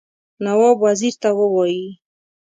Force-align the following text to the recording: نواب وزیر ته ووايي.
نواب 0.43 0.77
وزیر 0.85 1.13
ته 1.21 1.29
ووايي. 1.37 1.87